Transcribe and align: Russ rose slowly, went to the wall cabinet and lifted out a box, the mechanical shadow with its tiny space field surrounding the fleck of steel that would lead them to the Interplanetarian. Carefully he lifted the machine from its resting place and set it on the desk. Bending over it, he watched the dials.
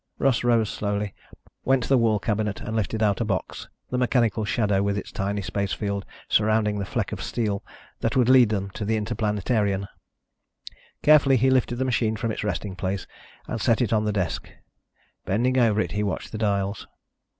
Russ 0.17 0.43
rose 0.43 0.67
slowly, 0.67 1.13
went 1.63 1.83
to 1.83 1.89
the 1.89 1.95
wall 1.99 2.17
cabinet 2.17 2.59
and 2.59 2.75
lifted 2.75 3.03
out 3.03 3.21
a 3.21 3.23
box, 3.23 3.69
the 3.91 3.99
mechanical 3.99 4.43
shadow 4.43 4.81
with 4.81 4.97
its 4.97 5.11
tiny 5.11 5.43
space 5.43 5.73
field 5.73 6.05
surrounding 6.27 6.79
the 6.79 6.87
fleck 6.87 7.11
of 7.11 7.21
steel 7.21 7.63
that 7.99 8.15
would 8.15 8.27
lead 8.27 8.49
them 8.49 8.71
to 8.71 8.83
the 8.83 8.97
Interplanetarian. 8.97 9.87
Carefully 11.03 11.37
he 11.37 11.51
lifted 11.51 11.75
the 11.75 11.85
machine 11.85 12.15
from 12.15 12.31
its 12.31 12.43
resting 12.43 12.75
place 12.75 13.05
and 13.47 13.61
set 13.61 13.79
it 13.79 13.93
on 13.93 14.03
the 14.05 14.11
desk. 14.11 14.49
Bending 15.25 15.59
over 15.59 15.79
it, 15.79 15.91
he 15.91 16.01
watched 16.01 16.31
the 16.31 16.39
dials. 16.39 16.87